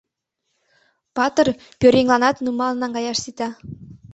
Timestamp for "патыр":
1.15-1.47